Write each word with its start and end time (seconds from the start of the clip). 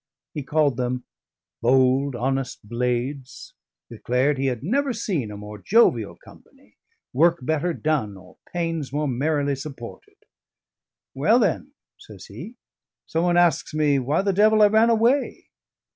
He 0.33 0.41
called 0.41 0.77
them 0.77 1.03
"bold, 1.61 2.15
honest 2.15 2.67
blades," 2.67 3.53
declared 3.87 4.39
he 4.39 4.47
had 4.47 4.63
never 4.63 4.93
seen 4.93 5.29
a 5.29 5.37
more 5.37 5.59
jovial 5.59 6.15
company, 6.15 6.77
work 7.13 7.37
better 7.43 7.71
done, 7.71 8.17
or 8.17 8.37
pains 8.51 8.91
more 8.91 9.07
merrily 9.07 9.55
supported. 9.55 10.15
"Well, 11.13 11.37
then," 11.37 11.73
says 11.99 12.25
he, 12.25 12.55
"some 13.05 13.25
one 13.25 13.37
asks 13.37 13.75
me, 13.75 13.99
Why 13.99 14.23
the 14.23 14.33
devil 14.33 14.63
I 14.63 14.69
ran 14.69 14.89
away? 14.89 15.49